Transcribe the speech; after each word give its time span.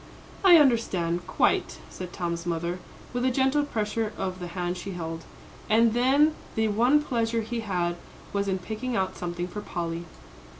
"I 0.43 0.57
understand 0.57 1.27
quite," 1.27 1.77
said 1.91 2.11
Tom's 2.11 2.47
mother, 2.47 2.79
with 3.13 3.23
a 3.23 3.29
gentle 3.29 3.61
pressure 3.63 4.13
of 4.17 4.39
the 4.39 4.47
hand 4.57 4.75
she 4.77 4.93
held. 4.93 5.25
"And 5.69 5.93
then 5.93 6.33
the 6.55 6.69
one 6.69 7.03
pleasure 7.03 7.41
he 7.41 7.59
had 7.59 7.97
was 8.33 8.47
in 8.47 8.57
picking 8.57 8.95
out 8.95 9.15
something 9.15 9.47
for 9.47 9.61
Polly." 9.61 10.05